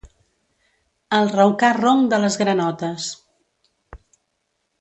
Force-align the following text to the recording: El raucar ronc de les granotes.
El 1.17 1.29
raucar 1.35 1.69
ronc 1.79 2.09
de 2.15 2.21
les 2.25 2.39
granotes. 2.45 3.11